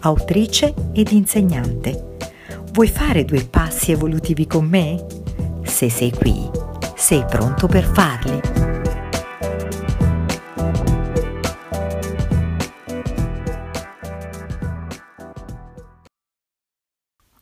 autrice 0.00 0.74
ed 0.92 1.10
insegnante. 1.10 2.16
Vuoi 2.72 2.88
fare 2.88 3.24
due 3.24 3.44
passi 3.44 3.92
evolutivi 3.92 4.46
con 4.46 4.66
me? 4.66 5.04
Se 5.64 5.90
sei 5.90 6.10
qui, 6.10 6.48
sei 6.96 7.24
pronto 7.24 7.66
per 7.66 7.84
farli. 7.84 8.40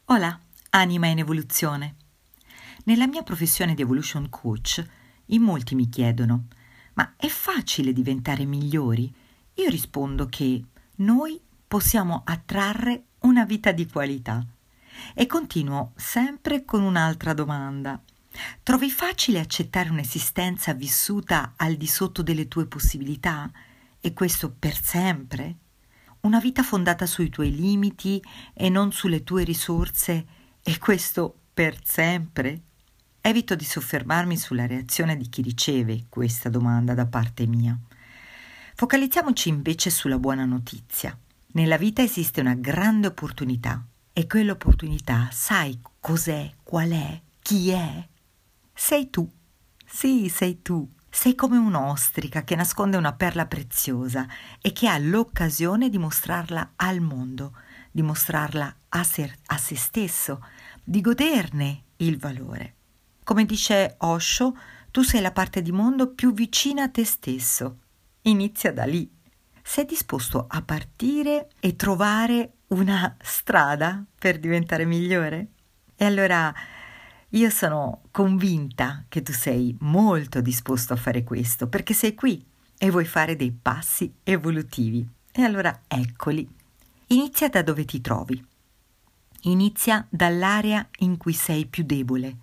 Hola, 0.07 0.39
anima 0.71 1.09
in 1.09 1.19
evoluzione. 1.19 1.97
Nella 2.85 3.07
mia 3.07 3.23
professione 3.23 3.75
di 3.75 3.83
evolution 3.83 4.29
coach, 4.31 4.85
in 5.27 5.43
molti 5.43 5.75
mi 5.75 5.89
chiedono: 5.89 6.47
ma 6.95 7.15
è 7.17 7.27
facile 7.27 7.93
diventare 7.93 8.45
migliori? 8.45 9.13
Io 9.55 9.69
rispondo 9.69 10.27
che 10.27 10.65
noi 10.97 11.39
possiamo 11.67 12.23
attrarre 12.25 13.05
una 13.21 13.45
vita 13.45 13.73
di 13.73 13.87
qualità. 13.87 14.45
E 15.15 15.27
continuo 15.27 15.93
sempre 15.97 16.65
con 16.65 16.83
un'altra 16.83 17.35
domanda. 17.35 18.01
Trovi 18.63 18.91
facile 18.91 19.41
accettare 19.41 19.91
un'esistenza 19.91 20.75
vissuta 20.75 21.55
al 21.57 21.75
di 21.75 21.87
sotto 21.87 22.23
delle 22.23 22.49
tue 22.49 22.67
possibilità? 22.67 23.51
E 24.01 24.13
questo 24.13 24.55
per 24.57 24.81
sempre? 24.81 25.57
Una 26.21 26.39
vita 26.41 26.63
fondata 26.63 27.07
sui 27.07 27.29
tuoi 27.29 27.55
limiti 27.55 28.23
e 28.53 28.69
non 28.69 28.93
sulle 28.93 29.25
tue 29.25 29.45
risorse? 29.45 30.27
E 30.63 30.79
questo 30.79 31.35
per 31.53 31.79
sempre? 31.85 32.61
Evito 33.21 33.55
di 33.55 33.65
soffermarmi 33.65 34.37
sulla 34.37 34.67
reazione 34.67 35.17
di 35.17 35.29
chi 35.29 35.43
riceve 35.43 36.07
questa 36.09 36.49
domanda 36.49 36.95
da 36.95 37.07
parte 37.07 37.47
mia. 37.47 37.77
Focalizziamoci 38.75 39.49
invece 39.49 39.91
sulla 39.91 40.19
buona 40.19 40.45
notizia. 40.45 41.17
Nella 41.53 41.79
vita 41.79 42.03
esiste 42.03 42.41
una 42.41 42.55
grande 42.55 43.07
opportunità 43.07 43.85
e 44.13 44.27
quell'opportunità 44.27 45.29
sai 45.31 45.81
cos'è, 46.01 46.53
qual 46.63 46.91
è, 46.91 47.21
chi 47.41 47.71
è? 47.71 48.09
Sei 48.75 49.09
tu. 49.09 49.31
Sì, 49.85 50.29
sei 50.29 50.61
tu. 50.61 50.89
Sei 51.09 51.35
come 51.35 51.57
un'ostrica 51.57 52.45
che 52.45 52.57
nasconde 52.57 52.99
una 52.99 53.15
perla 53.15 53.47
preziosa 53.47 54.27
e 54.61 54.73
che 54.73 54.87
ha 54.87 54.99
l'occasione 54.99 55.89
di 55.89 55.97
mostrarla 55.97 56.73
al 56.77 57.01
mondo, 57.01 57.55
di 57.91 58.03
mostrarla 58.03 58.77
a, 58.91 59.03
ser- 59.03 59.39
a 59.47 59.57
se 59.57 59.77
stesso, 59.77 60.45
di 60.85 61.01
goderne 61.01 61.85
il 61.97 62.19
valore. 62.19 62.75
Come 63.25 63.47
dice 63.47 63.95
Osho, 63.99 64.55
tu 64.91 65.03
sei 65.03 65.23
la 65.23 65.33
parte 65.33 65.63
di 65.63 65.73
mondo 65.73 66.13
più 66.13 66.35
vicina 66.35 66.83
a 66.83 66.91
te 66.91 67.05
stesso. 67.05 67.79
Inizia 68.23 68.73
da 68.73 68.85
lì 68.85 69.11
sei 69.69 69.85
disposto 69.85 70.47
a 70.49 70.63
partire 70.63 71.49
e 71.59 71.75
trovare 71.75 72.53
una 72.69 73.17
strada 73.21 74.03
per 74.17 74.39
diventare 74.39 74.85
migliore? 74.85 75.49
E 75.97 76.05
allora 76.05 76.55
io 77.31 77.51
sono 77.51 78.03
convinta 78.13 79.05
che 79.09 79.23
tu 79.23 79.33
sei 79.33 79.77
molto 79.81 80.41
disposto 80.41 80.93
a 80.93 80.97
fare 80.97 81.25
questo 81.25 81.67
perché 81.67 81.95
sei 81.95 82.15
qui 82.15 82.43
e 82.79 82.91
vuoi 82.91 83.07
fare 83.07 83.35
dei 83.35 83.51
passi 83.51 84.11
evolutivi. 84.23 85.07
E 85.33 85.43
allora 85.43 85.81
eccoli. 85.89 86.49
Inizia 87.09 87.49
da 87.49 87.63
dove 87.63 87.85
ti 87.85 88.01
trovi. 88.01 88.43
Inizia 89.43 90.07
dall'area 90.09 90.89
in 91.01 91.17
cui 91.17 91.33
sei 91.33 91.67
più 91.67 91.83
debole, 91.83 92.37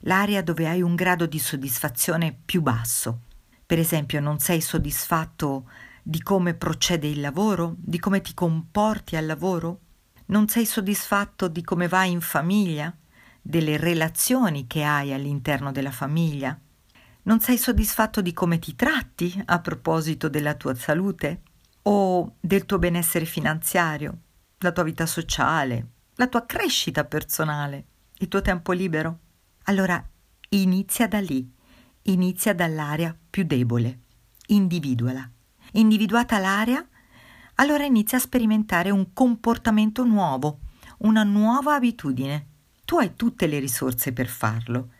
l'area 0.00 0.40
dove 0.40 0.66
hai 0.66 0.80
un 0.80 0.94
grado 0.94 1.26
di 1.26 1.38
soddisfazione 1.38 2.34
più 2.44 2.62
basso. 2.62 3.20
Per 3.64 3.78
esempio, 3.78 4.20
non 4.20 4.38
sei 4.38 4.62
soddisfatto 4.62 5.66
di 6.02 6.20
come 6.20 6.54
procede 6.54 7.06
il 7.06 7.20
lavoro, 7.20 7.76
di 7.78 8.00
come 8.00 8.20
ti 8.20 8.34
comporti 8.34 9.14
al 9.14 9.24
lavoro? 9.24 9.80
Non 10.26 10.48
sei 10.48 10.66
soddisfatto 10.66 11.46
di 11.46 11.62
come 11.62 11.86
vai 11.86 12.10
in 12.10 12.20
famiglia, 12.20 12.92
delle 13.40 13.76
relazioni 13.76 14.66
che 14.66 14.82
hai 14.82 15.12
all'interno 15.12 15.70
della 15.70 15.92
famiglia? 15.92 16.58
Non 17.24 17.40
sei 17.40 17.56
soddisfatto 17.56 18.20
di 18.20 18.32
come 18.32 18.58
ti 18.58 18.74
tratti 18.74 19.40
a 19.44 19.60
proposito 19.60 20.28
della 20.28 20.54
tua 20.54 20.74
salute? 20.74 21.42
O 21.82 22.36
del 22.40 22.66
tuo 22.66 22.78
benessere 22.78 23.24
finanziario, 23.24 24.18
la 24.58 24.72
tua 24.72 24.82
vita 24.82 25.06
sociale, 25.06 25.86
la 26.16 26.26
tua 26.26 26.46
crescita 26.46 27.04
personale, 27.04 27.86
il 28.18 28.28
tuo 28.28 28.40
tempo 28.40 28.72
libero? 28.72 29.18
Allora 29.64 30.04
inizia 30.50 31.06
da 31.06 31.20
lì, 31.20 31.48
inizia 32.02 32.54
dall'area 32.54 33.16
più 33.30 33.44
debole, 33.44 34.00
individuala 34.46 35.28
individuata 35.72 36.38
l'area, 36.38 36.86
allora 37.56 37.84
inizia 37.84 38.18
a 38.18 38.20
sperimentare 38.20 38.90
un 38.90 39.12
comportamento 39.12 40.04
nuovo, 40.04 40.60
una 40.98 41.22
nuova 41.22 41.74
abitudine. 41.74 42.46
Tu 42.84 42.96
hai 42.96 43.14
tutte 43.14 43.46
le 43.46 43.58
risorse 43.58 44.12
per 44.12 44.28
farlo. 44.28 44.90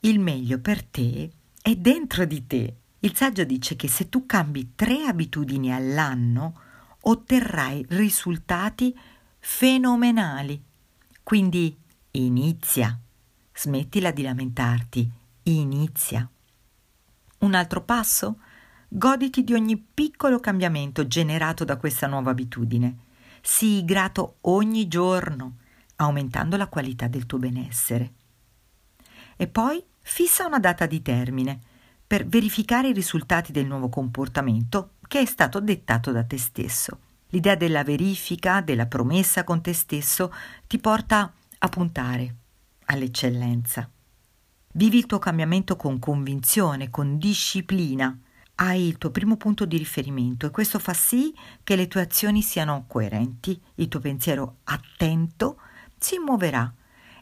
Il 0.00 0.20
meglio 0.20 0.58
per 0.60 0.84
te 0.84 1.30
è 1.60 1.74
dentro 1.76 2.24
di 2.24 2.46
te. 2.46 2.76
Il 3.00 3.14
saggio 3.14 3.44
dice 3.44 3.76
che 3.76 3.88
se 3.88 4.08
tu 4.08 4.26
cambi 4.26 4.72
tre 4.74 5.04
abitudini 5.04 5.72
all'anno, 5.72 6.60
otterrai 7.02 7.86
risultati 7.90 8.96
fenomenali. 9.38 10.62
Quindi 11.22 11.76
inizia. 12.12 12.98
Smettila 13.54 14.10
di 14.10 14.22
lamentarti. 14.22 15.10
Inizia. 15.44 16.28
Un 17.38 17.54
altro 17.54 17.82
passo? 17.82 18.38
Goditi 18.90 19.44
di 19.44 19.52
ogni 19.52 19.76
piccolo 19.76 20.40
cambiamento 20.40 21.06
generato 21.06 21.62
da 21.62 21.76
questa 21.76 22.06
nuova 22.06 22.30
abitudine. 22.30 22.96
Sii 23.42 23.84
grato 23.84 24.36
ogni 24.42 24.88
giorno, 24.88 25.58
aumentando 25.96 26.56
la 26.56 26.68
qualità 26.68 27.06
del 27.06 27.26
tuo 27.26 27.36
benessere. 27.36 28.12
E 29.36 29.46
poi 29.46 29.84
fissa 30.00 30.46
una 30.46 30.58
data 30.58 30.86
di 30.86 31.02
termine 31.02 31.60
per 32.06 32.26
verificare 32.26 32.88
i 32.88 32.94
risultati 32.94 33.52
del 33.52 33.66
nuovo 33.66 33.90
comportamento 33.90 34.92
che 35.06 35.20
è 35.20 35.26
stato 35.26 35.60
dettato 35.60 36.10
da 36.10 36.24
te 36.24 36.38
stesso. 36.38 36.98
L'idea 37.28 37.56
della 37.56 37.84
verifica, 37.84 38.62
della 38.62 38.86
promessa 38.86 39.44
con 39.44 39.60
te 39.60 39.74
stesso, 39.74 40.32
ti 40.66 40.78
porta 40.78 41.30
a 41.58 41.68
puntare 41.68 42.34
all'eccellenza. 42.86 43.86
Vivi 44.72 44.96
il 44.96 45.04
tuo 45.04 45.18
cambiamento 45.18 45.76
con 45.76 45.98
convinzione, 45.98 46.88
con 46.88 47.18
disciplina, 47.18 48.18
hai 48.60 48.86
il 48.86 48.98
tuo 48.98 49.10
primo 49.10 49.36
punto 49.36 49.64
di 49.64 49.76
riferimento 49.76 50.46
e 50.46 50.50
questo 50.50 50.78
fa 50.78 50.92
sì 50.92 51.34
che 51.62 51.76
le 51.76 51.86
tue 51.86 52.00
azioni 52.00 52.42
siano 52.42 52.84
coerenti, 52.88 53.60
il 53.76 53.88
tuo 53.88 54.00
pensiero 54.00 54.58
attento 54.64 55.60
si 55.96 56.18
muoverà 56.18 56.72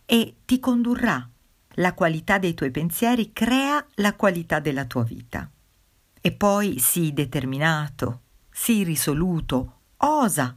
e 0.05 0.37
ti 0.45 0.59
condurrà. 0.61 1.29
La 1.79 1.93
qualità 1.93 2.39
dei 2.39 2.55
tuoi 2.55 2.71
pensieri 2.71 3.33
crea 3.35 3.85
la 3.97 4.15
qualità 4.15 4.61
della 4.61 4.87
tua 4.87 5.03
vita. 5.03 5.51
E 6.21 6.33
poi 6.33 6.79
sii 6.79 7.13
determinato, 7.13 8.23
sii 8.51 8.83
risoluto, 8.83 9.81
osa 9.99 10.57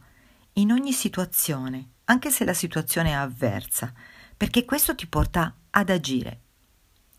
in 0.54 0.72
ogni 0.72 0.92
situazione, 0.92 1.90
anche 2.04 2.30
se 2.30 2.44
la 2.46 2.54
situazione 2.54 3.10
è 3.10 3.14
avversa, 3.14 3.92
perché 4.34 4.64
questo 4.64 4.94
ti 4.94 5.06
porta 5.06 5.54
ad 5.68 5.90
agire. 5.90 6.40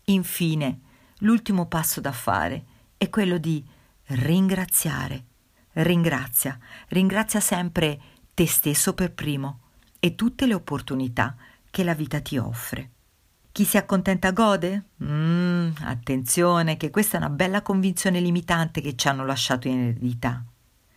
Infine, 0.06 0.80
l'ultimo 1.18 1.66
passo 1.66 2.00
da 2.00 2.12
fare 2.12 2.70
è 3.02 3.10
quello 3.10 3.36
di 3.36 3.64
ringraziare. 4.04 5.24
Ringrazia, 5.72 6.56
ringrazia 6.90 7.40
sempre 7.40 8.00
te 8.32 8.46
stesso 8.46 8.94
per 8.94 9.10
primo 9.12 9.58
e 9.98 10.14
tutte 10.14 10.46
le 10.46 10.54
opportunità 10.54 11.34
che 11.68 11.82
la 11.82 11.94
vita 11.94 12.20
ti 12.20 12.38
offre. 12.38 12.90
Chi 13.50 13.64
si 13.64 13.76
accontenta 13.76 14.30
gode? 14.30 14.84
Mm, 15.02 15.70
attenzione, 15.80 16.76
che 16.76 16.90
questa 16.90 17.16
è 17.16 17.20
una 17.20 17.30
bella 17.30 17.60
convinzione 17.60 18.20
limitante 18.20 18.80
che 18.80 18.94
ci 18.94 19.08
hanno 19.08 19.24
lasciato 19.24 19.66
in 19.66 19.80
eredità. 19.80 20.44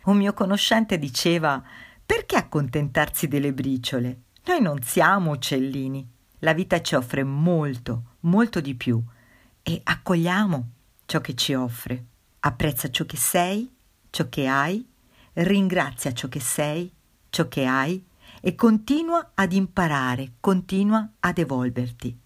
Un 0.03 0.17
mio 0.17 0.33
conoscente 0.33 0.99
diceva: 0.99 1.59
perché 2.05 2.35
accontentarsi 2.35 3.27
delle 3.27 3.51
briciole? 3.51 4.25
Noi 4.45 4.61
non 4.61 4.79
siamo 4.83 5.31
uccellini. 5.31 6.07
La 6.39 6.53
vita 6.53 6.79
ci 6.83 6.93
offre 6.93 7.23
molto, 7.23 8.17
molto 8.19 8.61
di 8.61 8.75
più 8.75 9.03
e 9.63 9.81
accogliamo 9.83 10.69
ciò 11.05 11.21
che 11.21 11.35
ci 11.35 11.53
offre. 11.53 12.05
Apprezza 12.39 12.89
ciò 12.89 13.05
che 13.05 13.17
sei, 13.17 13.73
ciò 14.09 14.27
che 14.29 14.47
hai, 14.47 14.87
ringrazia 15.33 16.13
ciò 16.13 16.27
che 16.27 16.39
sei, 16.39 16.91
ciò 17.29 17.47
che 17.47 17.65
hai 17.65 18.03
e 18.41 18.55
continua 18.55 19.31
ad 19.33 19.53
imparare, 19.53 20.33
continua 20.39 21.09
ad 21.19 21.37
evolverti. 21.37 22.17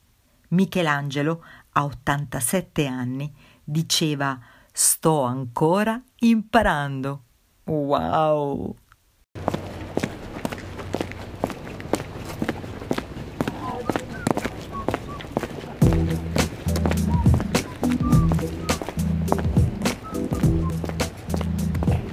Michelangelo, 0.50 1.44
a 1.72 1.86
87 1.86 2.86
anni, 2.86 3.34
diceva 3.64 4.40
sto 4.72 5.24
ancora 5.24 6.02
imparando. 6.20 7.24
Wow! 7.66 8.76